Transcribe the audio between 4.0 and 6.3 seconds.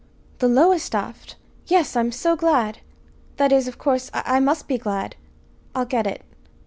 I must be glad. I'll get it."